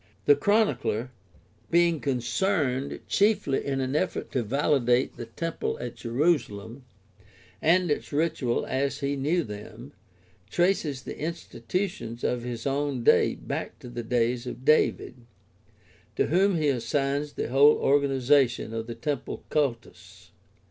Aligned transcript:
The 0.25 0.35
Chronicler, 0.35 1.11
being 1.69 1.99
concerned 1.99 3.01
chiefly 3.07 3.63
in 3.63 3.79
an 3.81 3.95
effort 3.95 4.31
to 4.31 4.41
validate 4.41 5.15
the 5.15 5.27
temple 5.27 5.77
at 5.79 5.93
Jerusalem 5.95 6.85
and 7.61 7.91
its 7.91 8.11
ritual 8.11 8.65
as 8.65 9.01
he 9.01 9.15
knew 9.15 9.43
them, 9.43 9.93
traces 10.49 11.03
the 11.03 11.19
institutions 11.19 12.23
of 12.23 12.41
his 12.41 12.65
own 12.65 13.03
day 13.03 13.35
back 13.35 13.77
to 13.77 13.89
the 13.89 14.01
days 14.01 14.47
of 14.47 14.65
David, 14.65 15.17
to 16.15 16.25
whom 16.25 16.55
he 16.55 16.69
assigns 16.69 17.33
the 17.33 17.49
whole 17.49 17.75
organization 17.75 18.73
of 18.73 18.87
the 18.87 18.95
temple 18.95 19.43
cultus. 19.51 20.31